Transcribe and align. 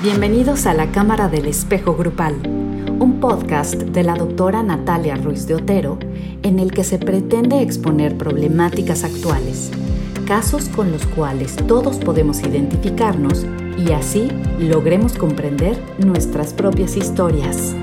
Bienvenidos 0.00 0.66
a 0.66 0.74
la 0.74 0.92
Cámara 0.92 1.28
del 1.28 1.46
Espejo 1.46 1.96
Grupal, 1.96 2.36
un 3.00 3.18
podcast 3.18 3.74
de 3.74 4.04
la 4.04 4.14
doctora 4.14 4.62
Natalia 4.62 5.16
Ruiz 5.16 5.48
de 5.48 5.56
Otero 5.56 5.98
en 6.44 6.60
el 6.60 6.70
que 6.70 6.84
se 6.84 7.00
pretende 7.00 7.62
exponer 7.62 8.16
problemáticas 8.16 9.02
actuales, 9.02 9.72
casos 10.24 10.68
con 10.68 10.92
los 10.92 11.04
cuales 11.04 11.56
todos 11.66 11.96
podemos 11.98 12.38
identificarnos 12.42 13.44
y 13.76 13.90
así 13.90 14.30
logremos 14.60 15.14
comprender 15.14 15.76
nuestras 15.98 16.54
propias 16.54 16.96
historias. 16.96 17.74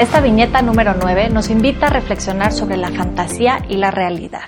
Esta 0.00 0.20
viñeta 0.20 0.62
número 0.62 0.96
9 1.00 1.30
nos 1.30 1.50
invita 1.50 1.86
a 1.86 1.90
reflexionar 1.90 2.52
sobre 2.52 2.78
la 2.78 2.90
fantasía 2.90 3.64
y 3.68 3.76
la 3.76 3.92
realidad. 3.92 4.42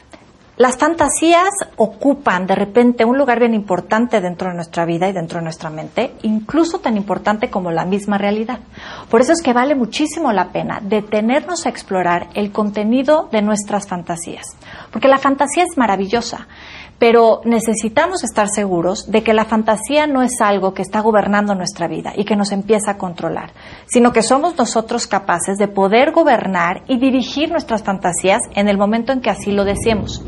Las 0.58 0.76
fantasías 0.76 1.48
ocupan 1.76 2.46
de 2.46 2.54
repente 2.54 3.06
un 3.06 3.16
lugar 3.16 3.38
bien 3.38 3.54
importante 3.54 4.20
dentro 4.20 4.50
de 4.50 4.54
nuestra 4.54 4.84
vida 4.84 5.08
y 5.08 5.12
dentro 5.12 5.38
de 5.38 5.44
nuestra 5.44 5.70
mente, 5.70 6.12
incluso 6.22 6.78
tan 6.78 6.98
importante 6.98 7.48
como 7.48 7.70
la 7.70 7.86
misma 7.86 8.18
realidad. 8.18 8.58
Por 9.08 9.22
eso 9.22 9.32
es 9.32 9.40
que 9.40 9.54
vale 9.54 9.74
muchísimo 9.74 10.30
la 10.30 10.52
pena 10.52 10.80
detenernos 10.82 11.64
a 11.64 11.70
explorar 11.70 12.28
el 12.34 12.52
contenido 12.52 13.30
de 13.32 13.40
nuestras 13.40 13.88
fantasías, 13.88 14.44
porque 14.90 15.08
la 15.08 15.16
fantasía 15.16 15.64
es 15.64 15.78
maravillosa, 15.78 16.46
pero 17.02 17.40
necesitamos 17.44 18.22
estar 18.22 18.46
seguros 18.48 19.10
de 19.10 19.24
que 19.24 19.34
la 19.34 19.44
fantasía 19.44 20.06
no 20.06 20.22
es 20.22 20.40
algo 20.40 20.72
que 20.72 20.82
está 20.82 21.00
gobernando 21.00 21.52
nuestra 21.56 21.88
vida 21.88 22.12
y 22.14 22.24
que 22.24 22.36
nos 22.36 22.52
empieza 22.52 22.92
a 22.92 22.96
controlar, 22.96 23.50
sino 23.86 24.12
que 24.12 24.22
somos 24.22 24.56
nosotros 24.56 25.08
capaces 25.08 25.58
de 25.58 25.66
poder 25.66 26.12
gobernar 26.12 26.84
y 26.86 27.00
dirigir 27.00 27.50
nuestras 27.50 27.82
fantasías 27.82 28.42
en 28.54 28.68
el 28.68 28.78
momento 28.78 29.10
en 29.10 29.20
que 29.20 29.30
así 29.30 29.50
lo 29.50 29.64
deseemos. 29.64 30.22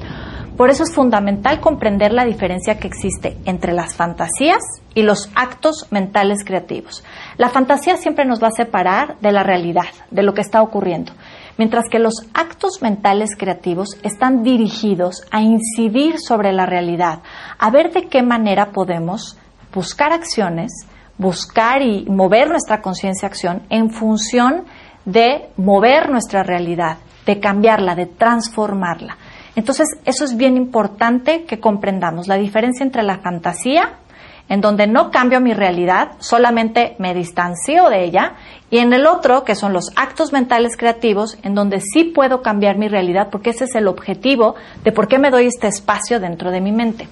Por 0.57 0.69
eso 0.69 0.83
es 0.83 0.93
fundamental 0.93 1.61
comprender 1.61 2.13
la 2.13 2.25
diferencia 2.25 2.77
que 2.79 2.89
existe 2.89 3.37
entre 3.45 3.73
las 3.73 3.95
fantasías 3.95 4.59
y 4.95 5.03
los 5.03 5.31
actos 5.37 5.87
mentales 5.93 6.45
creativos. 6.45 7.05
La 7.37 7.51
fantasía 7.51 7.97
siempre 7.99 8.25
nos 8.25 8.43
va 8.43 8.49
a 8.49 8.53
separar 8.57 9.17
de 9.21 9.31
la 9.31 9.45
realidad, 9.45 9.87
de 10.11 10.25
lo 10.25 10.35
que 10.35 10.41
está 10.41 10.61
ocurriendo, 10.61 11.13
mientras 11.59 11.89
que 11.89 11.99
los 11.99 12.15
actos 12.35 12.83
mentales 12.83 13.31
creativos 13.37 13.97
están 14.03 14.43
dirigidos 14.43 15.23
a 15.31 15.41
incidir 15.41 16.19
sobre 16.19 16.53
la 16.53 16.67
realidad, 16.67 17.21
a 17.59 17.71
ver 17.71 17.93
de 17.93 18.09
qué 18.09 18.23
manera 18.23 18.73
podemos 18.73 19.37
buscar 19.73 20.13
acciones, 20.13 20.73
buscar 21.19 21.83
y 21.83 22.07
mover 22.07 22.49
nuestra 22.49 22.81
conciencia 22.81 23.29
acción 23.29 23.63
en 23.71 23.91
función 23.91 24.65
de 25.05 25.51
mover 25.57 26.11
nuestra 26.11 26.43
realidad, 26.43 26.99
de 27.27 27.41
cambiarla, 27.41 27.95
de 27.95 28.07
transformarla. 28.07 29.17
Entonces, 29.57 29.87
eso 30.05 30.25
es 30.25 30.37
bien 30.37 30.57
importante 30.57 31.45
que 31.45 31.61
comprendamos 31.61 32.27
la 32.27 32.37
diferencia 32.37 32.85
entre 32.85 33.03
la 33.03 33.19
fantasía, 33.19 33.99
en 34.49 34.61
donde 34.61 34.87
no 34.87 35.11
cambio 35.11 35.41
mi 35.41 35.55
realidad, 35.55 36.13
solamente 36.19 36.97
me 36.99 37.15
distancio 37.15 37.89
de 37.89 38.05
ella, 38.05 38.35
y 38.71 38.79
en 38.79 38.93
el 38.93 39.07
otro, 39.07 39.45
que 39.45 39.55
son 39.55 39.73
los 39.73 39.93
actos 39.97 40.33
mentales 40.33 40.77
creativos, 40.77 41.39
en 41.43 41.55
donde 41.55 41.81
sí 41.81 42.05
puedo 42.05 42.43
cambiar 42.43 42.77
mi 42.77 42.89
realidad, 42.89 43.29
porque 43.31 43.51
ese 43.51 43.65
es 43.65 43.75
el 43.75 43.89
objetivo 43.89 44.55
de 44.83 44.93
por 44.93 45.09
qué 45.09 45.19
me 45.19 45.31
doy 45.31 45.47
este 45.47 45.69
espacio 45.69 46.21
dentro 46.21 46.51
de 46.51 46.61
mi 46.61 46.73
mente. 46.73 47.09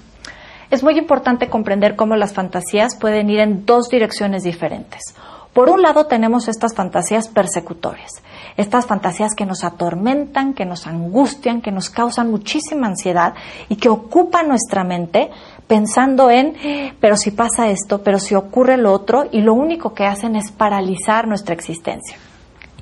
Es 0.70 0.82
muy 0.82 0.98
importante 0.98 1.48
comprender 1.48 1.96
cómo 1.96 2.16
las 2.16 2.32
fantasías 2.32 2.96
pueden 2.96 3.28
ir 3.28 3.40
en 3.40 3.66
dos 3.66 3.88
direcciones 3.88 4.42
diferentes. 4.42 5.14
Por 5.52 5.68
un 5.68 5.82
lado 5.82 6.06
tenemos 6.06 6.48
estas 6.48 6.74
fantasías 6.74 7.28
persecutorias, 7.28 8.22
estas 8.56 8.86
fantasías 8.86 9.34
que 9.34 9.44
nos 9.44 9.64
atormentan, 9.64 10.54
que 10.54 10.64
nos 10.64 10.86
angustian, 10.86 11.60
que 11.60 11.70
nos 11.70 11.90
causan 11.90 12.30
muchísima 12.30 12.86
ansiedad 12.86 13.34
y 13.68 13.76
que 13.76 13.90
ocupan 13.90 14.48
nuestra 14.48 14.82
mente 14.82 15.30
pensando 15.66 16.30
en, 16.30 16.54
pero 17.00 17.16
si 17.16 17.32
pasa 17.32 17.68
esto, 17.68 18.02
pero 18.02 18.18
si 18.18 18.34
ocurre 18.34 18.78
lo 18.78 18.92
otro, 18.92 19.26
y 19.30 19.42
lo 19.42 19.52
único 19.52 19.92
que 19.92 20.06
hacen 20.06 20.36
es 20.36 20.50
paralizar 20.50 21.28
nuestra 21.28 21.54
existencia. 21.54 22.16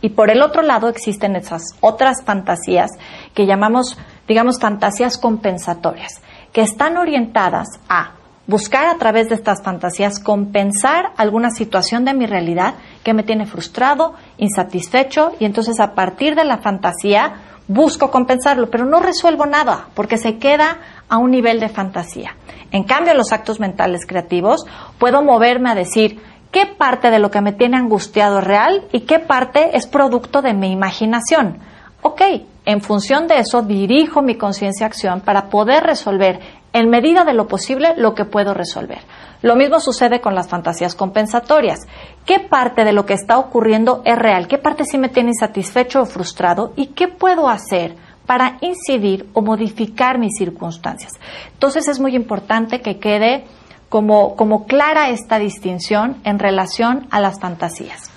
Y 0.01 0.11
por 0.11 0.31
el 0.31 0.41
otro 0.41 0.63
lado 0.63 0.89
existen 0.89 1.35
esas 1.37 1.63
otras 1.81 2.25
fantasías 2.25 2.91
que 3.35 3.47
llamamos, 3.47 3.99
digamos, 4.29 4.61
fantasías 4.61 5.19
compensatorias, 5.19 6.23
que 6.53 6.63
están 6.63 6.97
orientadas 6.97 7.67
a 7.89 8.13
buscar 8.47 8.87
a 8.87 8.99
través 8.99 9.29
de 9.29 9.35
estas 9.35 9.63
fantasías 9.63 10.19
compensar 10.19 11.13
alguna 11.17 11.51
situación 11.51 12.05
de 12.05 12.15
mi 12.15 12.27
realidad 12.27 12.75
que 13.05 13.15
me 13.15 13.23
tiene 13.23 13.47
frustrado, 13.47 14.15
insatisfecho 14.39 15.33
y 15.39 15.45
entonces 15.45 15.79
a 15.81 15.95
partir 15.95 16.35
de 16.35 16.45
la 16.45 16.59
fantasía 16.59 17.35
busco 17.69 18.11
compensarlo, 18.11 18.69
pero 18.69 18.85
no 18.85 18.99
resuelvo 19.01 19.47
nada 19.47 19.87
porque 19.95 20.19
se 20.19 20.39
queda 20.39 20.79
a 21.09 21.19
un 21.19 21.31
nivel 21.31 21.61
de 21.61 21.69
fantasía. 21.69 22.35
En 22.73 22.85
cambio, 22.85 23.13
en 23.13 23.19
los 23.19 23.33
actos 23.33 23.61
mentales 23.61 24.07
creativos 24.07 24.65
puedo 24.99 25.23
moverme 25.23 25.71
a 25.71 25.75
decir 25.77 26.21
qué 26.51 26.67
parte 26.67 27.11
de 27.11 27.21
lo 27.21 27.31
que 27.31 27.41
me 27.41 27.53
tiene 27.53 27.77
angustiado 27.77 28.39
es 28.39 28.45
real 28.45 28.85
y 28.93 29.01
qué 29.01 29.21
parte 29.21 29.77
es 29.77 29.87
producto 29.87 30.43
de 30.43 30.55
mi 30.55 30.73
imaginación. 30.73 31.59
Ok, 32.03 32.23
en 32.65 32.81
función 32.81 33.29
de 33.29 33.39
eso 33.39 33.63
dirijo 33.63 34.23
mi 34.23 34.37
conciencia 34.37 34.87
acción 34.87 35.21
para 35.21 35.49
poder 35.49 35.85
resolver 35.85 36.41
en 36.73 36.89
medida 36.89 37.25
de 37.25 37.35
lo 37.35 37.49
posible 37.49 37.95
lo 37.97 38.15
que 38.15 38.25
puedo 38.25 38.55
resolver. 38.55 39.01
Lo 39.43 39.57
mismo 39.57 39.81
sucede 39.81 40.21
con 40.21 40.35
las 40.35 40.49
fantasías 40.49 40.95
compensatorias. 40.95 41.81
¿Qué 42.27 42.41
parte 42.41 42.85
de 42.85 42.93
lo 42.93 43.07
que 43.07 43.15
está 43.15 43.39
ocurriendo 43.39 44.03
es 44.05 44.17
real? 44.17 44.49
¿Qué 44.49 44.59
parte 44.59 44.85
sí 44.85 44.99
me 44.99 45.09
tiene 45.09 45.31
insatisfecho 45.31 46.03
o 46.03 46.07
frustrado? 46.07 46.73
¿Y 46.77 46.89
qué 46.89 47.09
puedo 47.09 47.49
hacer 47.49 47.97
para 48.27 48.59
incidir 48.61 49.29
o 49.33 49.41
modificar 49.41 50.19
mis 50.19 50.37
circunstancias? 50.37 51.13
Entonces 51.53 51.89
es 51.89 51.99
muy 51.99 52.15
importante 52.15 52.81
que 52.81 52.99
quede 52.99 53.45
como, 53.89 54.37
como 54.37 54.67
clara 54.67 55.09
esta 55.09 55.39
distinción 55.39 56.17
en 56.25 56.39
relación 56.39 57.09
a 57.11 57.21
las 57.21 57.41
fantasías. 57.41 58.11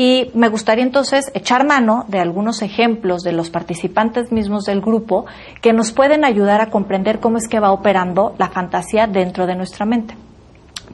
Y 0.00 0.30
me 0.32 0.48
gustaría 0.48 0.82
entonces 0.82 1.30
echar 1.34 1.66
mano 1.66 2.06
de 2.08 2.20
algunos 2.20 2.62
ejemplos 2.62 3.20
de 3.20 3.32
los 3.32 3.50
participantes 3.50 4.32
mismos 4.32 4.64
del 4.64 4.80
grupo 4.80 5.26
que 5.60 5.74
nos 5.74 5.92
pueden 5.92 6.24
ayudar 6.24 6.62
a 6.62 6.70
comprender 6.70 7.20
cómo 7.20 7.36
es 7.36 7.46
que 7.46 7.60
va 7.60 7.70
operando 7.70 8.34
la 8.38 8.48
fantasía 8.48 9.06
dentro 9.06 9.46
de 9.46 9.56
nuestra 9.56 9.84
mente. 9.84 10.16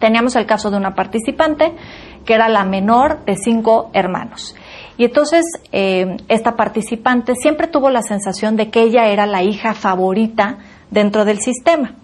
Teníamos 0.00 0.34
el 0.34 0.44
caso 0.44 0.72
de 0.72 0.76
una 0.76 0.96
participante 0.96 1.72
que 2.24 2.34
era 2.34 2.48
la 2.48 2.64
menor 2.64 3.24
de 3.24 3.36
cinco 3.36 3.90
hermanos. 3.92 4.56
Y 4.98 5.04
entonces 5.04 5.44
eh, 5.70 6.16
esta 6.26 6.56
participante 6.56 7.36
siempre 7.36 7.68
tuvo 7.68 7.90
la 7.90 8.02
sensación 8.02 8.56
de 8.56 8.70
que 8.70 8.82
ella 8.82 9.06
era 9.06 9.24
la 9.24 9.44
hija 9.44 9.72
favorita 9.74 10.58
dentro 10.90 11.24
del 11.24 11.38
sistema 11.38 11.94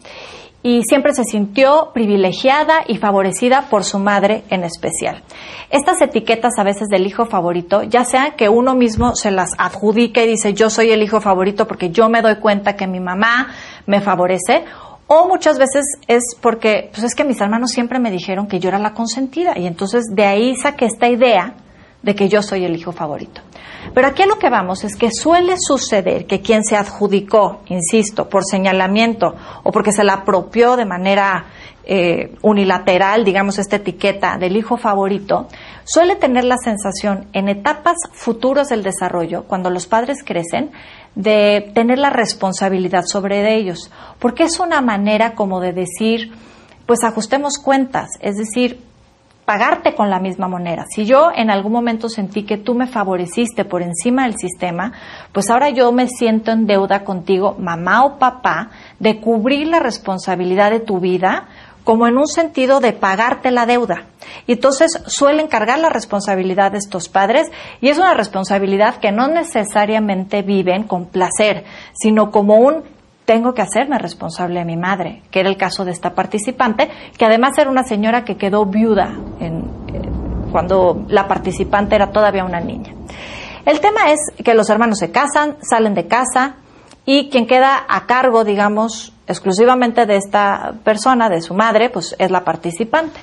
y 0.63 0.83
siempre 0.85 1.13
se 1.13 1.25
sintió 1.25 1.91
privilegiada 1.93 2.85
y 2.87 2.99
favorecida 2.99 3.69
por 3.69 3.85
su 3.85 3.99
madre 3.99 4.45
en 4.49 4.65
especial. 4.65 5.23
Estas 5.71 6.01
etiquetas 6.01 6.53
a 6.59 6.63
veces 6.63 6.89
del 6.89 7.07
hijo 7.07 7.27
favorito, 7.27 7.83
ya 7.83 8.05
sea 8.05 8.37
que 8.37 8.49
uno 8.49 8.75
mismo 8.75 9.17
se 9.17 9.31
las 9.31 9.55
adjudique 9.59 10.25
y 10.25 10.29
dice 10.29 10.55
yo 10.55 10.71
soy 10.71 10.91
el 10.91 11.03
hijo 11.03 11.21
favorito 11.21 11.67
porque 11.67 11.91
yo 11.91 12.09
me 12.09 12.23
doy 12.23 12.37
cuenta 12.37 12.77
que 12.77 12.87
mi 12.87 13.01
mamá 13.01 13.49
me 13.87 14.01
favorece, 14.01 14.65
o 15.09 15.29
muchas 15.29 15.59
veces 15.59 15.85
es 16.07 16.37
porque 16.41 16.89
pues 16.93 17.05
es 17.05 17.15
que 17.15 17.25
mis 17.25 17.41
hermanos 17.41 17.71
siempre 17.71 17.99
me 17.99 18.11
dijeron 18.11 18.47
que 18.47 18.61
yo 18.61 18.69
era 18.69 18.79
la 18.79 18.95
consentida 18.95 19.59
y 19.59 19.67
entonces 19.67 20.05
de 20.11 20.25
ahí 20.25 20.57
saqué 20.57 20.87
esta 20.87 21.09
idea 21.09 21.55
de 22.03 22.15
que 22.15 22.29
yo 22.29 22.43
soy 22.43 22.65
el 22.65 22.77
hijo 22.77 22.93
favorito. 22.93 23.43
Pero 23.95 24.07
aquí 24.07 24.23
a 24.23 24.27
lo 24.27 24.39
que 24.39 24.51
vamos 24.51 24.85
es 24.85 24.97
que 24.97 25.11
suele 25.11 25.55
suceder 25.59 26.27
que 26.27 26.41
quien 26.41 26.65
se 26.65 26.77
adjudicó, 26.77 27.61
insisto, 27.67 28.29
por 28.29 28.45
señalamiento 28.45 29.35
o 29.63 29.73
porque 29.73 29.93
se 29.93 30.05
la 30.05 30.15
apropió 30.15 30.77
de 30.77 30.87
manera 30.87 31.47
eh, 31.85 32.37
unilateral, 32.43 33.25
digamos, 33.25 33.59
esta 33.59 33.77
etiqueta 33.77 34.39
del 34.39 34.57
hijo 34.57 34.77
favorito, 34.77 35.49
suele 35.83 36.15
tener 36.15 36.45
la 36.45 36.57
sensación 36.57 37.27
en 37.33 37.49
etapas 37.49 37.97
futuras 38.13 38.69
del 38.69 38.85
desarrollo, 38.85 39.45
cuando 39.49 39.69
los 39.69 39.87
padres 39.87 40.19
crecen, 40.25 40.71
de 41.17 41.73
tener 41.75 41.99
la 41.99 42.11
responsabilidad 42.11 43.03
sobre 43.05 43.57
ellos, 43.57 43.91
porque 44.21 44.45
es 44.45 44.61
una 44.61 44.81
manera 44.81 45.35
como 45.35 45.61
de 45.61 45.73
decir, 45.73 46.33
pues 46.87 47.03
ajustemos 47.03 47.59
cuentas, 47.59 48.11
es 48.21 48.37
decir, 48.37 48.81
pagarte 49.45 49.95
con 49.95 50.09
la 50.09 50.21
misma 50.21 50.49
moneda. 50.49 50.85
Si 50.89 51.05
yo 51.05 51.31
en 51.35 51.51
algún 51.51 51.73
momento 51.73 52.09
sentí 52.09 52.45
que 52.45 52.59
tú 52.59 52.75
me 52.75 52.87
favoreciste 52.87 53.65
por 53.65 53.83
encima 53.83 54.25
del 54.25 54.39
sistema, 54.39 54.93
pues 55.33 55.51
ahora 55.51 55.71
yo 55.71 55.91
me 55.93 56.09
siento 56.09 56.53
en 56.53 56.67
deuda 56.67 57.05
contigo, 57.05 57.57
mamá 57.59 58.05
o 58.05 58.19
papá, 58.19 58.71
de 58.99 59.21
cubrir 59.21 59.67
la 59.67 59.81
responsabilidad 59.81 60.71
de 60.71 60.81
tu 60.81 61.01
vida 61.01 61.49
como 61.85 62.07
en 62.07 62.17
un 62.17 62.29
sentido 62.29 62.79
de 62.79 62.93
pagarte 62.93 63.51
la 63.51 63.67
deuda. 63.67 64.05
Y 64.47 64.53
entonces 64.53 65.03
suelen 65.07 65.49
cargar 65.49 65.81
la 65.81 65.89
responsabilidad 65.89 66.73
de 66.73 66.79
estos 66.79 67.09
padres 67.09 67.51
y 67.81 67.89
es 67.89 67.99
una 67.99 68.15
responsabilidad 68.15 68.97
que 68.97 69.11
no 69.11 69.27
necesariamente 69.27 70.43
viven 70.43 70.85
con 70.85 71.07
placer, 71.07 71.65
sino 71.93 72.31
como 72.31 72.57
un 72.57 72.85
tengo 73.25 73.55
que 73.55 73.63
hacerme 73.63 73.99
responsable 73.99 74.61
de 74.61 74.65
mi 74.65 74.77
madre, 74.77 75.23
que 75.31 75.41
era 75.41 75.49
el 75.49 75.57
caso 75.57 75.85
de 75.85 75.93
esta 75.93 76.15
participante, 76.15 76.91
que 77.17 77.25
además 77.25 77.57
era 77.59 77.71
una 77.71 77.85
señora 77.85 78.25
que 78.25 78.37
quedó 78.37 78.67
viuda 78.67 79.15
en, 79.41 79.61
eh, 79.93 80.09
cuando 80.51 81.05
la 81.09 81.29
participante 81.29 81.95
era 81.95 82.11
todavía 82.11 82.45
una 82.45 82.61
niña. 82.61 82.93
El 83.65 83.81
tema 83.81 84.11
es 84.11 84.21
que 84.45 84.55
los 84.55 84.69
hermanos 84.71 84.99
se 84.99 85.11
casan, 85.11 85.57
salen 85.63 85.95
de 85.95 86.07
casa 86.07 86.57
y 87.05 87.31
quien 87.31 87.47
queda 87.47 87.85
a 87.89 88.07
cargo, 88.07 88.45
digamos, 88.45 89.13
exclusivamente 89.27 90.05
de 90.07 90.17
esta 90.17 90.75
persona, 90.85 91.29
de 91.29 91.41
su 91.41 91.55
madre, 91.55 91.91
pues 91.91 92.15
es 92.19 92.31
la 92.31 92.45
participante. 92.45 93.21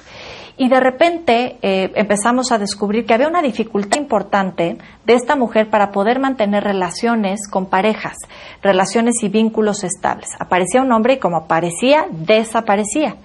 Y 0.60 0.68
de 0.68 0.82
repente 0.82 1.58
eh, 1.62 1.90
empezamos 1.96 2.52
a 2.52 2.58
descubrir 2.58 3.06
que 3.06 3.14
había 3.14 3.30
una 3.30 3.42
dificultad 3.42 3.98
importante 3.98 4.78
de 5.06 5.14
esta 5.14 5.38
mujer 5.38 5.70
para 5.70 5.90
poder 5.90 6.20
mantener 6.20 6.66
relaciones 6.66 7.48
con 7.50 7.68
parejas, 7.68 8.18
relaciones 8.62 9.24
y 9.24 9.30
vínculos 9.30 9.86
estables. 9.86 10.32
Aparecía 10.38 10.82
un 10.82 10.92
hombre 10.92 11.14
y 11.14 11.18
como 11.18 11.38
aparecía, 11.38 12.08
desaparecía. 12.12 13.16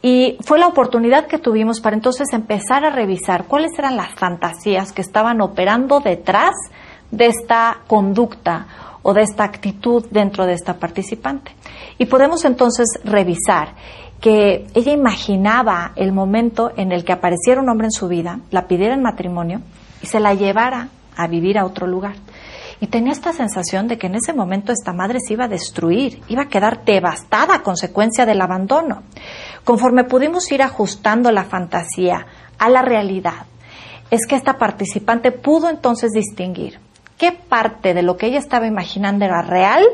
Y 0.00 0.38
fue 0.42 0.60
la 0.60 0.68
oportunidad 0.68 1.26
que 1.26 1.38
tuvimos 1.38 1.80
para 1.80 1.96
entonces 1.96 2.32
empezar 2.32 2.84
a 2.84 2.90
revisar 2.90 3.46
cuáles 3.46 3.76
eran 3.76 3.96
las 3.96 4.14
fantasías 4.14 4.92
que 4.92 5.02
estaban 5.02 5.40
operando 5.40 5.98
detrás 5.98 6.54
de 7.10 7.26
esta 7.26 7.78
conducta 7.88 8.68
o 9.02 9.12
de 9.12 9.22
esta 9.22 9.42
actitud 9.42 10.06
dentro 10.12 10.46
de 10.46 10.52
esta 10.52 10.74
participante. 10.74 11.50
Y 11.98 12.06
podemos 12.06 12.44
entonces 12.44 12.86
revisar 13.02 13.74
que 14.20 14.66
ella 14.74 14.92
imaginaba 14.92 15.92
el 15.96 16.12
momento 16.12 16.72
en 16.76 16.92
el 16.92 17.04
que 17.04 17.12
apareciera 17.12 17.60
un 17.60 17.68
hombre 17.68 17.86
en 17.86 17.92
su 17.92 18.08
vida, 18.08 18.40
la 18.50 18.66
pidiera 18.66 18.94
en 18.94 19.02
matrimonio 19.02 19.62
y 20.02 20.06
se 20.06 20.20
la 20.20 20.34
llevara 20.34 20.88
a 21.16 21.26
vivir 21.26 21.58
a 21.58 21.64
otro 21.64 21.86
lugar. 21.86 22.14
Y 22.80 22.86
tenía 22.86 23.12
esta 23.12 23.32
sensación 23.32 23.88
de 23.88 23.98
que 23.98 24.06
en 24.06 24.14
ese 24.14 24.32
momento 24.32 24.72
esta 24.72 24.92
madre 24.92 25.18
se 25.20 25.34
iba 25.34 25.44
a 25.44 25.48
destruir, 25.48 26.22
iba 26.28 26.42
a 26.42 26.48
quedar 26.48 26.84
devastada 26.84 27.56
a 27.56 27.62
consecuencia 27.62 28.24
del 28.24 28.40
abandono. 28.40 29.02
Conforme 29.64 30.04
pudimos 30.04 30.50
ir 30.50 30.62
ajustando 30.62 31.30
la 31.30 31.44
fantasía 31.44 32.26
a 32.58 32.70
la 32.70 32.80
realidad, 32.80 33.46
es 34.10 34.26
que 34.26 34.34
esta 34.34 34.56
participante 34.56 35.30
pudo 35.30 35.68
entonces 35.68 36.10
distinguir 36.12 36.78
qué 37.18 37.32
parte 37.32 37.92
de 37.92 38.02
lo 38.02 38.16
que 38.16 38.26
ella 38.26 38.38
estaba 38.38 38.66
imaginando 38.66 39.26
era 39.26 39.42
real 39.42 39.84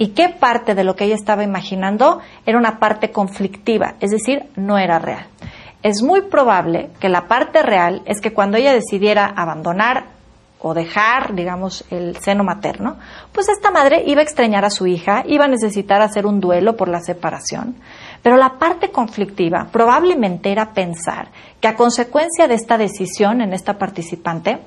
y 0.00 0.12
qué 0.12 0.30
parte 0.30 0.74
de 0.74 0.82
lo 0.82 0.96
que 0.96 1.04
ella 1.04 1.14
estaba 1.14 1.44
imaginando 1.44 2.20
era 2.46 2.56
una 2.56 2.78
parte 2.78 3.10
conflictiva, 3.10 3.96
es 4.00 4.10
decir, 4.10 4.44
no 4.56 4.78
era 4.78 4.98
real. 4.98 5.26
Es 5.82 6.02
muy 6.02 6.22
probable 6.22 6.88
que 7.00 7.10
la 7.10 7.28
parte 7.28 7.62
real 7.62 8.00
es 8.06 8.22
que 8.22 8.32
cuando 8.32 8.56
ella 8.56 8.72
decidiera 8.72 9.26
abandonar 9.26 10.06
o 10.58 10.72
dejar, 10.72 11.34
digamos, 11.34 11.84
el 11.90 12.16
seno 12.16 12.44
materno, 12.44 12.96
pues 13.32 13.50
esta 13.50 13.70
madre 13.70 14.02
iba 14.06 14.20
a 14.20 14.24
extrañar 14.24 14.64
a 14.64 14.70
su 14.70 14.86
hija, 14.86 15.22
iba 15.26 15.44
a 15.44 15.48
necesitar 15.48 16.00
hacer 16.00 16.24
un 16.24 16.40
duelo 16.40 16.78
por 16.78 16.88
la 16.88 17.00
separación. 17.00 17.76
Pero 18.22 18.38
la 18.38 18.58
parte 18.58 18.90
conflictiva 18.90 19.68
probablemente 19.70 20.50
era 20.50 20.72
pensar 20.72 21.28
que 21.60 21.68
a 21.68 21.76
consecuencia 21.76 22.48
de 22.48 22.54
esta 22.54 22.78
decisión 22.78 23.42
en 23.42 23.52
esta 23.52 23.76
participante, 23.76 24.60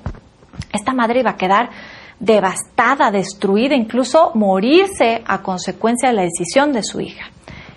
esta 0.72 0.94
madre 0.94 1.18
iba 1.18 1.30
a 1.30 1.36
quedar 1.36 1.70
devastada, 2.18 3.10
destruida, 3.10 3.74
incluso 3.74 4.32
morirse 4.34 5.22
a 5.26 5.42
consecuencia 5.42 6.08
de 6.08 6.14
la 6.14 6.22
decisión 6.22 6.72
de 6.72 6.82
su 6.82 7.00
hija. 7.00 7.26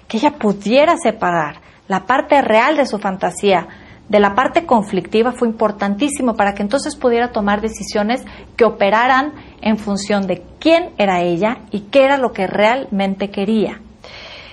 Que 0.07 0.17
ella 0.17 0.31
pudiera 0.31 0.95
separar 0.97 1.61
la 1.87 2.05
parte 2.05 2.41
real 2.41 2.77
de 2.77 2.85
su 2.85 2.99
fantasía 2.99 3.67
de 4.09 4.19
la 4.19 4.35
parte 4.35 4.65
conflictiva 4.65 5.33
fue 5.33 5.49
importantísimo 5.49 6.35
para 6.35 6.53
que 6.53 6.61
entonces 6.61 6.95
pudiera 6.95 7.31
tomar 7.31 7.61
decisiones 7.61 8.23
que 8.55 8.63
operaran 8.63 9.33
en 9.61 9.77
función 9.77 10.27
de 10.27 10.43
quién 10.59 10.91
era 10.97 11.21
ella 11.21 11.59
y 11.71 11.81
qué 11.81 12.05
era 12.05 12.17
lo 12.17 12.31
que 12.31 12.47
realmente 12.47 13.29
quería. 13.29 13.81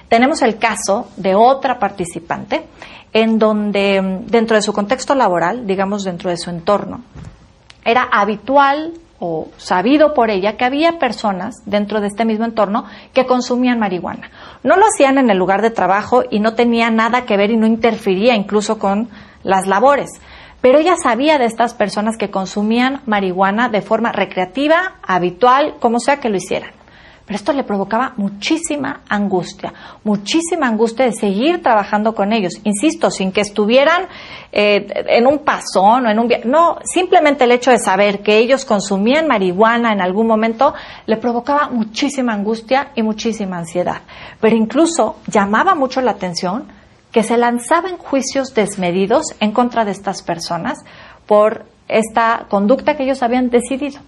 Tenemos 0.08 0.42
el 0.42 0.58
caso 0.58 1.08
de 1.16 1.34
otra 1.34 1.78
participante 1.78 2.66
en 3.12 3.38
donde 3.38 4.22
dentro 4.26 4.56
de 4.56 4.62
su 4.62 4.72
contexto 4.72 5.14
laboral, 5.14 5.66
digamos 5.66 6.02
dentro 6.02 6.30
de 6.30 6.36
su 6.36 6.50
entorno, 6.50 7.02
era 7.84 8.08
habitual 8.10 8.92
o 9.18 9.48
sabido 9.56 10.14
por 10.14 10.30
ella 10.30 10.56
que 10.56 10.64
había 10.64 10.98
personas 10.98 11.56
dentro 11.66 12.00
de 12.00 12.08
este 12.08 12.24
mismo 12.24 12.44
entorno 12.44 12.84
que 13.12 13.26
consumían 13.26 13.78
marihuana. 13.78 14.30
No 14.62 14.76
lo 14.76 14.84
hacían 14.86 15.18
en 15.18 15.30
el 15.30 15.38
lugar 15.38 15.62
de 15.62 15.70
trabajo 15.70 16.24
y 16.30 16.40
no 16.40 16.54
tenía 16.54 16.90
nada 16.90 17.24
que 17.24 17.36
ver 17.36 17.50
y 17.50 17.56
no 17.56 17.66
interfería 17.66 18.34
incluso 18.34 18.78
con 18.78 19.08
las 19.42 19.66
labores. 19.66 20.10
Pero 20.60 20.78
ella 20.78 20.94
sabía 20.96 21.38
de 21.38 21.44
estas 21.44 21.74
personas 21.74 22.16
que 22.16 22.30
consumían 22.30 23.02
marihuana 23.06 23.68
de 23.68 23.82
forma 23.82 24.12
recreativa, 24.12 24.94
habitual, 25.02 25.76
como 25.78 26.00
sea 26.00 26.20
que 26.20 26.30
lo 26.30 26.36
hicieran. 26.36 26.70
Pero 27.26 27.36
esto 27.36 27.52
le 27.54 27.64
provocaba 27.64 28.12
muchísima 28.18 29.00
angustia, 29.08 29.72
muchísima 30.04 30.66
angustia 30.66 31.06
de 31.06 31.12
seguir 31.12 31.62
trabajando 31.62 32.14
con 32.14 32.34
ellos. 32.34 32.60
Insisto, 32.64 33.10
sin 33.10 33.32
que 33.32 33.40
estuvieran 33.40 34.08
eh, 34.52 34.86
en 35.08 35.26
un 35.26 35.38
pasón 35.38 36.06
o 36.06 36.10
en 36.10 36.18
un 36.18 36.30
No, 36.44 36.78
simplemente 36.84 37.44
el 37.44 37.52
hecho 37.52 37.70
de 37.70 37.78
saber 37.78 38.22
que 38.22 38.36
ellos 38.36 38.66
consumían 38.66 39.26
marihuana 39.26 39.92
en 39.92 40.02
algún 40.02 40.26
momento 40.26 40.74
le 41.06 41.16
provocaba 41.16 41.70
muchísima 41.70 42.34
angustia 42.34 42.90
y 42.94 43.02
muchísima 43.02 43.56
ansiedad. 43.56 44.02
Pero 44.38 44.54
incluso 44.54 45.16
llamaba 45.26 45.74
mucho 45.74 46.02
la 46.02 46.10
atención 46.10 46.66
que 47.10 47.22
se 47.22 47.38
lanzaban 47.38 47.96
juicios 47.96 48.52
desmedidos 48.54 49.34
en 49.40 49.52
contra 49.52 49.86
de 49.86 49.92
estas 49.92 50.22
personas 50.22 50.84
por 51.26 51.64
esta 51.88 52.46
conducta 52.50 52.96
que 52.96 53.04
ellos 53.04 53.22
habían 53.22 53.48
decidido. 53.48 54.00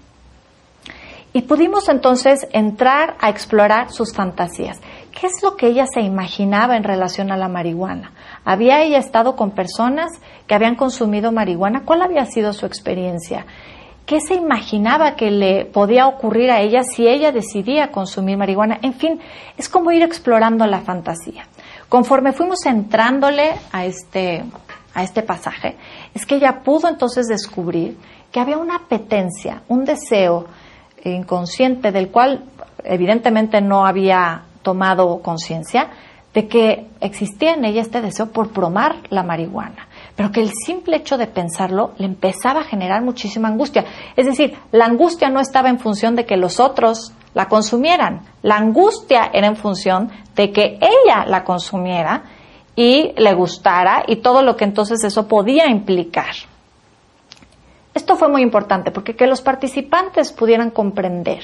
Y 1.37 1.43
pudimos 1.43 1.91
entonces 1.91 2.49
entrar 2.53 3.15
a 3.21 3.29
explorar 3.29 3.93
sus 3.93 4.15
fantasías. 4.15 4.81
¿Qué 5.13 5.27
es 5.27 5.43
lo 5.43 5.55
que 5.55 5.67
ella 5.67 5.85
se 5.87 6.01
imaginaba 6.01 6.79
en 6.79 6.83
relación 6.83 7.31
a 7.31 7.37
la 7.37 7.47
marihuana? 7.47 8.13
¿Había 8.43 8.83
ella 8.83 8.97
estado 8.97 9.37
con 9.37 9.51
personas 9.51 10.11
que 10.47 10.55
habían 10.55 10.77
consumido 10.77 11.33
marihuana? 11.33 11.83
¿Cuál 11.85 12.01
había 12.01 12.25
sido 12.25 12.55
su 12.55 12.65
experiencia? 12.65 13.45
¿Qué 14.07 14.23
se 14.23 14.33
imaginaba 14.33 15.15
que 15.15 15.31
le 15.31 15.67
podía 15.67 16.07
ocurrir 16.07 16.51
a 16.51 16.63
ella 16.63 16.83
si 16.85 17.07
ella 17.07 17.33
decidía 17.33 17.93
consumir 17.93 18.39
marihuana? 18.39 18.79
En 18.81 18.95
fin, 18.95 19.21
es 19.59 19.69
como 19.69 19.93
ir 19.93 20.03
explorando 20.03 20.65
la 20.67 20.81
fantasía. 20.81 21.47
Conforme 21.91 22.33
fuimos 22.33 22.65
entrándole 22.65 23.51
a 23.73 23.85
este, 23.85 24.43
a 24.95 25.03
este 25.03 25.21
pasaje, 25.21 25.77
es 26.15 26.25
que 26.25 26.37
ella 26.37 26.63
pudo 26.65 26.89
entonces 26.89 27.27
descubrir 27.27 27.99
que 28.33 28.41
había 28.41 28.57
una 28.57 28.77
apetencia, 28.77 29.61
un 29.69 29.85
deseo, 29.85 30.47
inconsciente 31.11 31.93
del 31.93 32.09
cual 32.09 32.45
evidentemente 32.85 33.61
no 33.61 33.87
había 33.87 34.43
tomado 34.63 35.21
conciencia 35.23 35.91
de 36.37 36.49
que 36.49 36.87
existía 37.01 37.55
en 37.55 37.65
ella 37.65 37.81
este 37.81 38.03
deseo 38.03 38.31
por 38.31 38.51
promar 38.51 38.97
la 39.09 39.23
marihuana, 39.23 39.89
pero 40.15 40.31
que 40.31 40.43
el 40.43 40.51
simple 40.67 40.97
hecho 40.97 41.17
de 41.17 41.27
pensarlo 41.27 41.93
le 41.97 42.05
empezaba 42.05 42.61
a 42.61 42.65
generar 42.65 43.03
muchísima 43.03 43.49
angustia. 43.49 43.87
Es 44.17 44.27
decir, 44.27 44.55
la 44.71 44.85
angustia 44.85 45.31
no 45.31 45.41
estaba 45.41 45.71
en 45.71 45.79
función 45.79 46.15
de 46.15 46.27
que 46.27 46.37
los 46.37 46.61
otros 46.61 47.15
la 47.33 47.49
consumieran, 47.49 48.21
la 48.43 48.57
angustia 48.57 49.31
era 49.33 49.47
en 49.47 49.57
función 49.57 50.11
de 50.35 50.53
que 50.53 50.79
ella 50.81 51.25
la 51.27 51.43
consumiera 51.43 52.25
y 52.75 53.15
le 53.17 53.33
gustara 53.33 54.05
y 54.07 54.17
todo 54.17 54.43
lo 54.43 54.57
que 54.57 54.65
entonces 54.65 55.03
eso 55.05 55.27
podía 55.27 55.69
implicar. 55.69 56.35
Esto 57.97 58.15
fue 58.17 58.29
muy 58.29 58.43
importante 58.43 58.91
porque 58.91 59.17
que 59.17 59.27
los 59.27 59.41
participantes 59.41 60.31
pudieran 60.31 60.71
comprender 60.71 61.43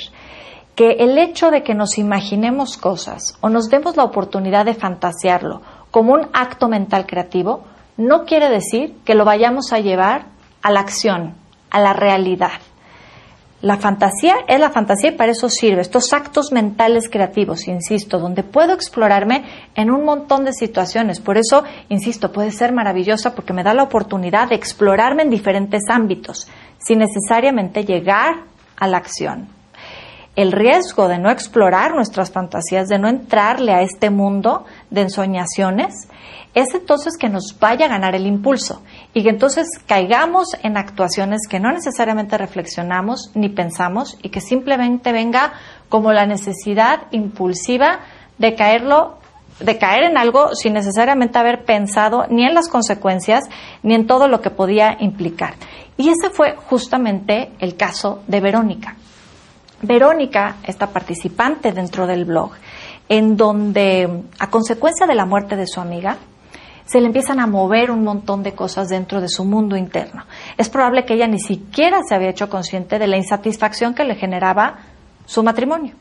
que 0.75 0.97
el 1.01 1.17
hecho 1.17 1.51
de 1.51 1.63
que 1.63 1.73
nos 1.75 1.97
imaginemos 1.97 2.77
cosas 2.77 3.39
o 3.41 3.49
nos 3.49 3.71
demos 3.71 3.97
la 3.97 4.05
oportunidad 4.05 4.67
de 4.67 4.75
fantasearlo 4.75 5.63
como 5.91 6.13
un 6.13 6.29
acto 6.35 6.69
mental 6.69 7.07
creativo, 7.07 7.65
no 7.97 8.27
quiere 8.27 8.51
decir 8.51 8.97
que 9.03 9.15
lo 9.15 9.25
vayamos 9.25 9.73
a 9.73 9.79
llevar 9.79 10.27
a 10.61 10.71
la 10.71 10.81
acción, 10.81 11.37
a 11.71 11.81
la 11.81 11.95
realidad. 11.95 12.61
La 13.63 13.77
fantasía 13.77 14.39
es 14.49 14.59
la 14.59 14.71
fantasía 14.71 15.11
y 15.11 15.17
para 15.17 15.31
eso 15.31 15.49
sirve. 15.49 15.83
Estos 15.83 16.13
actos 16.13 16.51
mentales 16.51 17.09
creativos, 17.09 17.69
insisto, 17.69 18.19
donde 18.19 18.43
puedo 18.43 18.73
explorarme 18.75 19.45
en 19.77 19.93
un 19.93 20.05
montón 20.05 20.45
de 20.45 20.53
situaciones. 20.53 21.21
Por 21.21 21.39
eso, 21.39 21.63
insisto, 21.89 22.33
puede 22.33 22.51
ser 22.51 22.73
maravillosa 22.73 23.37
porque 23.37 23.53
me 23.53 23.63
da 23.63 23.73
la 23.73 23.85
oportunidad 23.85 24.49
de 24.49 24.57
explorarme 24.57 25.23
en 25.23 25.31
diferentes 25.31 25.83
ámbitos, 25.89 26.49
sin 26.79 26.99
necesariamente 26.99 27.85
llegar 27.85 28.47
a 28.77 28.89
la 28.89 28.97
acción. 28.97 29.47
El 30.35 30.51
riesgo 30.51 31.07
de 31.07 31.19
no 31.19 31.31
explorar 31.31 31.95
nuestras 31.95 32.33
fantasías, 32.33 32.89
de 32.89 32.99
no 32.99 33.07
entrarle 33.07 33.75
a 33.75 33.83
este 33.83 34.11
mundo 34.11 34.65
de 34.93 35.03
ensoñaciones, 35.03 36.09
es 36.55 36.75
entonces 36.75 37.17
que 37.19 37.31
nos 37.31 37.57
vaya 37.59 37.87
a 37.87 37.89
ganar 37.89 38.15
el 38.15 38.27
impulso 38.27 38.83
y 39.15 39.23
que 39.23 39.31
entonces 39.31 39.67
caigamos 39.87 40.49
en 40.63 40.77
actuaciones 40.77 41.41
que 41.49 41.61
no 41.61 41.73
necesariamente 41.73 42.37
reflexionamos 42.37 43.31
ni 43.35 43.49
pensamos 43.49 44.19
y 44.23 44.29
que 44.29 44.41
simplemente 44.41 45.13
venga 45.13 45.55
como 45.89 46.13
la 46.13 46.27
necesidad 46.27 47.07
impulsiva 47.11 48.01
de 48.39 48.55
caerlo 48.55 49.19
de 49.61 49.79
caer 49.79 50.05
en 50.05 50.17
algo 50.17 50.55
sin 50.55 50.73
necesariamente 50.73 51.39
haber 51.39 51.65
pensado 51.65 52.27
ni 52.29 52.45
en 52.45 52.55
las 52.55 52.69
consecuencias 52.69 53.45
ni 53.83 53.95
en 53.95 54.07
todo 54.07 54.27
lo 54.27 54.41
que 54.41 54.51
podía 54.51 54.97
implicar. 54.99 55.55
Y 55.97 56.09
ese 56.09 56.31
fue 56.31 56.57
justamente 56.57 57.53
el 57.61 57.77
caso 57.77 58.23
de 58.27 58.41
Verónica. 58.41 58.97
Verónica, 59.83 60.57
esta 60.65 60.89
participante 60.89 61.73
dentro 61.73 62.07
del 62.07 62.25
blog, 62.25 62.53
en 63.09 63.37
donde 63.37 64.23
a 64.39 64.51
consecuencia 64.51 65.07
de 65.07 65.15
la 65.15 65.27
muerte 65.27 65.57
de 65.57 65.67
su 65.67 65.81
amiga, 65.81 66.19
se 66.85 67.01
le 67.01 67.07
empiezan 67.07 67.41
a 67.41 67.47
mover 67.47 67.91
un 67.91 68.05
montón 68.05 68.43
de 68.43 68.53
cosas 68.53 68.89
dentro 68.89 69.21
de 69.21 69.29
su 69.29 69.45
mundo 69.45 69.77
interno. 69.77 70.25
Es 70.59 70.69
probable 70.69 71.05
que 71.05 71.15
ella 71.15 71.27
ni 71.27 71.39
siquiera 71.39 72.01
se 72.07 72.15
había 72.15 72.31
hecho 72.31 72.49
consciente 72.49 72.99
de 72.99 73.07
la 73.07 73.17
insatisfacción 73.17 73.95
que 73.95 74.05
le 74.05 74.15
generaba 74.15 74.79
su 75.25 75.43
matrimonio. 75.43 75.95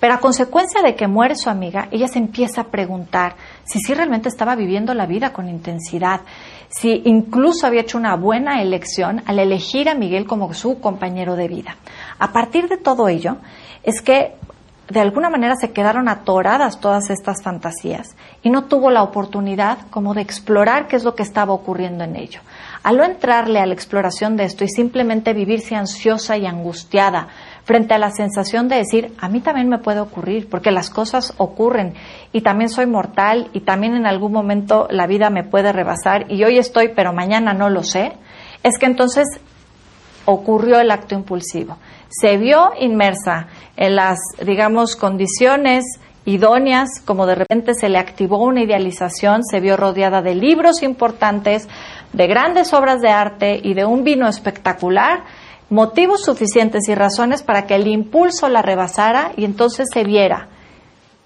Pero 0.00 0.14
a 0.14 0.20
consecuencia 0.20 0.80
de 0.80 0.94
que 0.94 1.08
muere 1.08 1.34
su 1.34 1.50
amiga, 1.50 1.88
ella 1.90 2.06
se 2.06 2.18
empieza 2.18 2.62
a 2.62 2.68
preguntar 2.68 3.34
si 3.64 3.80
sí 3.80 3.94
realmente 3.94 4.28
estaba 4.28 4.54
viviendo 4.54 4.94
la 4.94 5.06
vida 5.06 5.32
con 5.32 5.48
intensidad, 5.48 6.20
si 6.68 7.02
incluso 7.04 7.66
había 7.66 7.80
hecho 7.80 7.98
una 7.98 8.14
buena 8.14 8.62
elección 8.62 9.22
al 9.26 9.40
elegir 9.40 9.88
a 9.88 9.94
Miguel 9.94 10.24
como 10.24 10.54
su 10.54 10.80
compañero 10.80 11.34
de 11.34 11.48
vida. 11.48 11.76
A 12.18 12.32
partir 12.32 12.68
de 12.68 12.76
todo 12.76 13.08
ello, 13.08 13.38
es 13.82 14.00
que 14.00 14.34
de 14.88 15.00
alguna 15.00 15.28
manera 15.28 15.54
se 15.54 15.72
quedaron 15.72 16.08
atoradas 16.08 16.80
todas 16.80 17.10
estas 17.10 17.42
fantasías 17.42 18.16
y 18.42 18.48
no 18.48 18.64
tuvo 18.64 18.90
la 18.90 19.02
oportunidad 19.02 19.78
como 19.90 20.14
de 20.14 20.22
explorar 20.22 20.86
qué 20.88 20.96
es 20.96 21.04
lo 21.04 21.14
que 21.14 21.22
estaba 21.22 21.52
ocurriendo 21.52 22.04
en 22.04 22.16
ello. 22.16 22.40
Al 22.82 22.96
no 22.96 23.04
entrarle 23.04 23.60
a 23.60 23.66
la 23.66 23.74
exploración 23.74 24.36
de 24.36 24.44
esto 24.44 24.64
y 24.64 24.68
simplemente 24.68 25.34
vivirse 25.34 25.74
ansiosa 25.74 26.38
y 26.38 26.46
angustiada 26.46 27.28
frente 27.64 27.92
a 27.92 27.98
la 27.98 28.10
sensación 28.10 28.68
de 28.68 28.76
decir, 28.76 29.12
a 29.20 29.28
mí 29.28 29.40
también 29.40 29.68
me 29.68 29.78
puede 29.78 30.00
ocurrir, 30.00 30.48
porque 30.48 30.70
las 30.70 30.88
cosas 30.88 31.34
ocurren 31.36 31.92
y 32.32 32.40
también 32.40 32.70
soy 32.70 32.86
mortal 32.86 33.50
y 33.52 33.60
también 33.60 33.94
en 33.94 34.06
algún 34.06 34.32
momento 34.32 34.88
la 34.90 35.06
vida 35.06 35.28
me 35.28 35.44
puede 35.44 35.70
rebasar 35.70 36.32
y 36.32 36.42
hoy 36.44 36.56
estoy, 36.56 36.88
pero 36.96 37.12
mañana 37.12 37.52
no 37.52 37.68
lo 37.68 37.82
sé, 37.82 38.12
es 38.62 38.78
que 38.78 38.86
entonces 38.86 39.26
ocurrió 40.30 40.78
el 40.78 40.90
acto 40.90 41.14
impulsivo. 41.14 41.78
Se 42.10 42.36
vio 42.36 42.72
inmersa 42.78 43.48
en 43.78 43.96
las, 43.96 44.18
digamos, 44.44 44.94
condiciones 44.94 45.84
idóneas, 46.26 47.00
como 47.06 47.24
de 47.24 47.34
repente 47.34 47.72
se 47.72 47.88
le 47.88 47.96
activó 47.96 48.44
una 48.44 48.62
idealización, 48.62 49.42
se 49.42 49.60
vio 49.60 49.78
rodeada 49.78 50.20
de 50.20 50.34
libros 50.34 50.82
importantes, 50.82 51.66
de 52.12 52.26
grandes 52.26 52.74
obras 52.74 53.00
de 53.00 53.08
arte 53.08 53.58
y 53.62 53.72
de 53.72 53.86
un 53.86 54.04
vino 54.04 54.28
espectacular, 54.28 55.24
motivos 55.70 56.24
suficientes 56.24 56.88
y 56.88 56.94
razones 56.94 57.42
para 57.42 57.66
que 57.66 57.76
el 57.76 57.86
impulso 57.86 58.50
la 58.50 58.60
rebasara 58.60 59.32
y 59.34 59.46
entonces 59.46 59.88
se 59.90 60.04
viera 60.04 60.48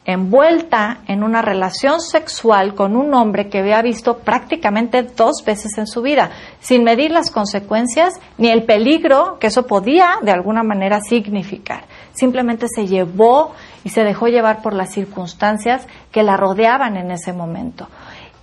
envuelta 0.04 0.98
en 1.06 1.22
una 1.22 1.42
relación 1.42 2.00
sexual 2.00 2.74
con 2.74 2.96
un 2.96 3.14
hombre 3.14 3.48
que 3.48 3.60
había 3.60 3.80
visto 3.82 4.18
prácticamente 4.18 5.02
dos 5.02 5.44
veces 5.46 5.78
en 5.78 5.86
su 5.86 6.02
vida, 6.02 6.30
sin 6.60 6.82
medir 6.82 7.12
las 7.12 7.30
consecuencias 7.30 8.14
ni 8.36 8.48
el 8.48 8.64
peligro 8.64 9.38
que 9.38 9.46
eso 9.46 9.66
podía 9.66 10.16
de 10.22 10.32
alguna 10.32 10.64
manera 10.64 11.00
significar. 11.00 11.84
Simplemente 12.14 12.66
se 12.68 12.86
llevó 12.86 13.52
y 13.84 13.90
se 13.90 14.02
dejó 14.02 14.26
llevar 14.26 14.60
por 14.62 14.74
las 14.74 14.92
circunstancias 14.92 15.86
que 16.10 16.22
la 16.22 16.36
rodeaban 16.36 16.96
en 16.96 17.10
ese 17.12 17.32
momento 17.32 17.86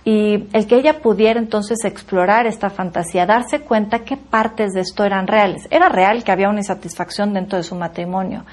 y 0.02 0.48
el 0.54 0.66
que 0.66 0.76
ella 0.76 1.00
pudiera 1.00 1.38
entonces 1.38 1.84
explorar 1.84 2.46
esta 2.46 2.70
fantasía, 2.70 3.26
darse 3.26 3.60
cuenta 3.60 3.98
qué 3.98 4.16
partes 4.16 4.72
de 4.72 4.80
esto 4.80 5.04
eran 5.04 5.26
reales. 5.26 5.68
Era 5.70 5.90
real 5.90 6.24
que 6.24 6.32
había 6.32 6.48
una 6.48 6.60
insatisfacción 6.60 7.34
dentro 7.34 7.58
de 7.58 7.64
su 7.64 7.74
matrimonio, 7.74 8.44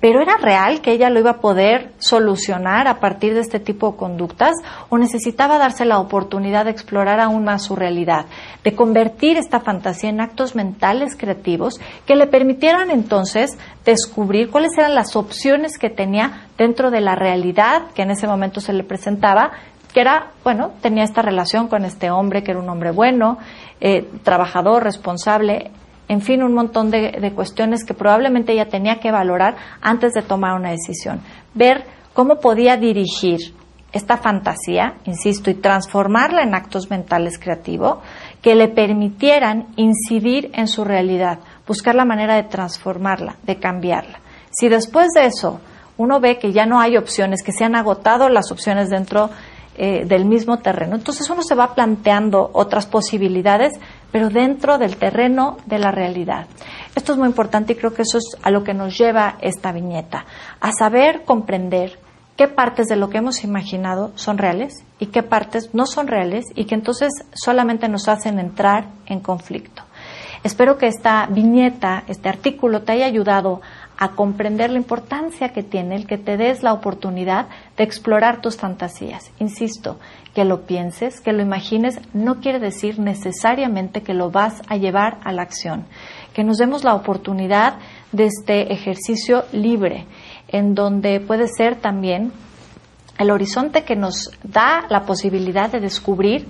pero 0.00 0.22
era 0.22 0.38
real 0.38 0.80
que 0.80 0.92
ella 0.92 1.10
lo 1.10 1.20
iba 1.20 1.32
a 1.32 1.40
poder 1.40 1.92
solucionar 1.98 2.88
a 2.88 3.00
partir 3.00 3.34
de 3.34 3.40
este 3.40 3.60
tipo 3.60 3.92
de 3.92 3.96
conductas 3.98 4.54
o 4.88 4.96
necesitaba 4.96 5.58
darse 5.58 5.84
la 5.84 5.98
oportunidad 5.98 6.64
de 6.64 6.70
explorar 6.70 7.20
aún 7.20 7.44
más 7.44 7.64
su 7.64 7.76
realidad, 7.76 8.24
de 8.62 8.74
convertir 8.74 9.36
esta 9.36 9.60
fantasía 9.60 10.08
en 10.08 10.22
actos 10.22 10.54
mentales 10.54 11.16
creativos 11.16 11.80
que 12.06 12.16
le 12.16 12.26
permitieran 12.26 12.90
entonces 12.90 13.50
descubrir 13.84 14.50
cuáles 14.50 14.72
eran 14.78 14.94
las 14.94 15.16
opciones 15.16 15.76
que 15.78 15.90
tenía 15.90 16.48
dentro 16.56 16.90
de 16.90 17.00
la 17.02 17.14
realidad 17.14 17.90
que 17.94 18.02
en 18.02 18.10
ese 18.10 18.26
momento 18.26 18.60
se 18.60 18.72
le 18.72 18.84
presentaba 18.84 19.52
que 19.94 20.00
era, 20.00 20.32
bueno, 20.42 20.72
tenía 20.82 21.04
esta 21.04 21.22
relación 21.22 21.68
con 21.68 21.84
este 21.84 22.10
hombre, 22.10 22.42
que 22.42 22.50
era 22.50 22.60
un 22.60 22.68
hombre 22.68 22.90
bueno, 22.90 23.38
eh, 23.80 24.10
trabajador, 24.24 24.82
responsable, 24.82 25.70
en 26.08 26.20
fin, 26.20 26.42
un 26.42 26.52
montón 26.52 26.90
de, 26.90 27.12
de, 27.12 27.32
cuestiones 27.32 27.84
que 27.84 27.94
probablemente 27.94 28.52
ella 28.52 28.68
tenía 28.68 28.98
que 28.98 29.12
valorar 29.12 29.56
antes 29.80 30.12
de 30.12 30.22
tomar 30.22 30.54
una 30.54 30.72
decisión. 30.72 31.20
Ver 31.54 31.84
cómo 32.12 32.40
podía 32.40 32.76
dirigir 32.76 33.54
esta 33.92 34.16
fantasía, 34.16 34.94
insisto, 35.04 35.48
y 35.50 35.54
transformarla 35.54 36.42
en 36.42 36.56
actos 36.56 36.90
mentales 36.90 37.38
creativos 37.38 37.98
que 38.42 38.56
le 38.56 38.66
permitieran 38.66 39.68
incidir 39.76 40.50
en 40.54 40.66
su 40.66 40.84
realidad, 40.84 41.38
buscar 41.68 41.94
la 41.94 42.04
manera 42.04 42.34
de 42.34 42.42
transformarla, 42.42 43.36
de 43.44 43.60
cambiarla. 43.60 44.18
Si 44.50 44.68
después 44.68 45.08
de 45.14 45.26
eso 45.26 45.60
uno 45.96 46.18
ve 46.18 46.38
que 46.38 46.52
ya 46.52 46.66
no 46.66 46.80
hay 46.80 46.96
opciones, 46.96 47.44
que 47.44 47.52
se 47.52 47.64
han 47.64 47.76
agotado 47.76 48.28
las 48.28 48.50
opciones 48.50 48.90
dentro 48.90 49.30
eh, 49.76 50.04
del 50.06 50.24
mismo 50.24 50.58
terreno. 50.58 50.94
Entonces 50.94 51.28
uno 51.30 51.42
se 51.42 51.54
va 51.54 51.74
planteando 51.74 52.50
otras 52.52 52.86
posibilidades, 52.86 53.72
pero 54.12 54.30
dentro 54.30 54.78
del 54.78 54.96
terreno 54.96 55.56
de 55.66 55.78
la 55.78 55.90
realidad. 55.90 56.46
Esto 56.94 57.12
es 57.12 57.18
muy 57.18 57.28
importante 57.28 57.72
y 57.72 57.76
creo 57.76 57.92
que 57.92 58.02
eso 58.02 58.18
es 58.18 58.36
a 58.42 58.50
lo 58.50 58.62
que 58.62 58.74
nos 58.74 58.96
lleva 58.96 59.36
esta 59.40 59.72
viñeta, 59.72 60.26
a 60.60 60.70
saber 60.72 61.24
comprender 61.24 61.98
qué 62.36 62.48
partes 62.48 62.86
de 62.86 62.96
lo 62.96 63.10
que 63.10 63.18
hemos 63.18 63.44
imaginado 63.44 64.12
son 64.14 64.38
reales 64.38 64.84
y 64.98 65.06
qué 65.06 65.22
partes 65.22 65.74
no 65.74 65.86
son 65.86 66.06
reales 66.06 66.44
y 66.54 66.64
que 66.66 66.74
entonces 66.74 67.10
solamente 67.32 67.88
nos 67.88 68.08
hacen 68.08 68.38
entrar 68.38 68.86
en 69.06 69.20
conflicto. 69.20 69.82
Espero 70.44 70.76
que 70.76 70.86
esta 70.86 71.26
viñeta, 71.26 72.04
este 72.06 72.28
artículo, 72.28 72.82
te 72.82 72.92
haya 72.92 73.06
ayudado 73.06 73.62
a 73.96 74.10
comprender 74.10 74.70
la 74.70 74.78
importancia 74.78 75.50
que 75.50 75.62
tiene 75.62 75.96
el 75.96 76.06
que 76.06 76.18
te 76.18 76.36
des 76.36 76.62
la 76.62 76.72
oportunidad 76.72 77.46
de 77.76 77.84
explorar 77.84 78.40
tus 78.40 78.56
fantasías. 78.56 79.30
Insisto, 79.38 79.98
que 80.34 80.44
lo 80.44 80.62
pienses, 80.62 81.20
que 81.20 81.32
lo 81.32 81.42
imagines, 81.42 82.00
no 82.12 82.40
quiere 82.40 82.58
decir 82.58 82.98
necesariamente 82.98 84.02
que 84.02 84.14
lo 84.14 84.30
vas 84.30 84.62
a 84.68 84.76
llevar 84.76 85.18
a 85.24 85.32
la 85.32 85.42
acción. 85.42 85.84
Que 86.32 86.42
nos 86.42 86.58
demos 86.58 86.82
la 86.82 86.94
oportunidad 86.94 87.78
de 88.10 88.26
este 88.26 88.72
ejercicio 88.72 89.44
libre, 89.52 90.06
en 90.48 90.74
donde 90.74 91.20
puede 91.20 91.46
ser 91.46 91.76
también 91.76 92.32
el 93.18 93.30
horizonte 93.30 93.84
que 93.84 93.94
nos 93.94 94.32
da 94.42 94.86
la 94.88 95.04
posibilidad 95.04 95.70
de 95.70 95.80
descubrir 95.80 96.48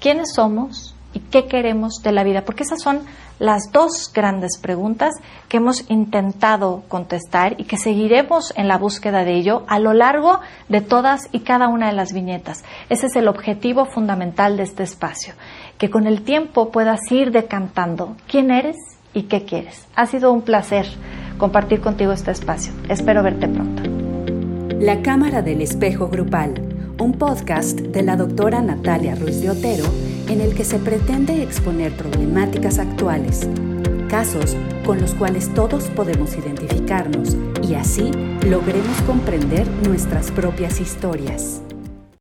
quiénes 0.00 0.34
somos, 0.34 0.93
y 1.14 1.20
qué 1.20 1.46
queremos 1.46 2.02
de 2.02 2.12
la 2.12 2.24
vida, 2.24 2.44
porque 2.44 2.64
esas 2.64 2.82
son 2.82 3.00
las 3.38 3.72
dos 3.72 4.10
grandes 4.12 4.58
preguntas 4.58 5.14
que 5.48 5.56
hemos 5.56 5.88
intentado 5.90 6.82
contestar 6.88 7.54
y 7.58 7.64
que 7.64 7.78
seguiremos 7.78 8.52
en 8.56 8.68
la 8.68 8.78
búsqueda 8.78 9.24
de 9.24 9.34
ello 9.34 9.64
a 9.66 9.78
lo 9.78 9.92
largo 9.92 10.40
de 10.68 10.80
todas 10.80 11.28
y 11.32 11.40
cada 11.40 11.68
una 11.68 11.86
de 11.86 11.94
las 11.94 12.12
viñetas. 12.12 12.64
Ese 12.88 13.06
es 13.06 13.16
el 13.16 13.28
objetivo 13.28 13.86
fundamental 13.86 14.56
de 14.56 14.64
este 14.64 14.82
espacio, 14.82 15.34
que 15.78 15.90
con 15.90 16.06
el 16.06 16.22
tiempo 16.22 16.70
puedas 16.70 17.00
ir 17.10 17.30
decantando 17.30 18.16
quién 18.28 18.50
eres 18.50 18.76
y 19.12 19.22
qué 19.24 19.44
quieres. 19.44 19.86
Ha 19.96 20.06
sido 20.06 20.32
un 20.32 20.42
placer 20.42 20.86
compartir 21.38 21.80
contigo 21.80 22.12
este 22.12 22.30
espacio. 22.30 22.72
Espero 22.88 23.22
verte 23.22 23.48
pronto. 23.48 23.82
La 24.80 25.02
Cámara 25.02 25.42
del 25.42 25.62
Espejo 25.62 26.08
Grupal, 26.08 26.94
un 26.98 27.12
podcast 27.12 27.78
de 27.78 28.02
la 28.02 28.16
doctora 28.16 28.60
Natalia 28.60 29.14
Ruiz 29.14 29.40
de 29.40 29.50
Otero 29.50 29.84
en 30.28 30.40
el 30.40 30.54
que 30.54 30.64
se 30.64 30.78
pretende 30.78 31.42
exponer 31.42 31.92
problemáticas 31.92 32.78
actuales, 32.78 33.48
casos 34.08 34.56
con 34.84 35.00
los 35.00 35.14
cuales 35.14 35.52
todos 35.54 35.84
podemos 35.84 36.36
identificarnos 36.36 37.36
y 37.62 37.74
así 37.74 38.10
logremos 38.48 39.00
comprender 39.06 39.66
nuestras 39.86 40.30
propias 40.30 40.80
historias. 40.80 41.62